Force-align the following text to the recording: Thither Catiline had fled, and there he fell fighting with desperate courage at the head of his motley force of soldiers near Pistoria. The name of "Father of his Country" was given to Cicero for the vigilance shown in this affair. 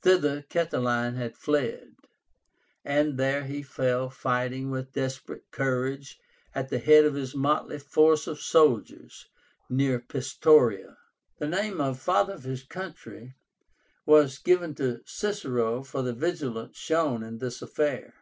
Thither 0.00 0.42
Catiline 0.42 1.16
had 1.16 1.36
fled, 1.36 1.96
and 2.84 3.18
there 3.18 3.42
he 3.46 3.64
fell 3.64 4.10
fighting 4.10 4.70
with 4.70 4.92
desperate 4.92 5.50
courage 5.50 6.20
at 6.54 6.68
the 6.68 6.78
head 6.78 7.04
of 7.04 7.14
his 7.16 7.34
motley 7.34 7.80
force 7.80 8.28
of 8.28 8.38
soldiers 8.40 9.26
near 9.68 9.98
Pistoria. 9.98 10.98
The 11.38 11.48
name 11.48 11.80
of 11.80 11.98
"Father 11.98 12.34
of 12.34 12.44
his 12.44 12.62
Country" 12.62 13.34
was 14.06 14.38
given 14.38 14.76
to 14.76 15.00
Cicero 15.04 15.82
for 15.82 16.02
the 16.02 16.14
vigilance 16.14 16.76
shown 16.76 17.24
in 17.24 17.38
this 17.38 17.60
affair. 17.60 18.14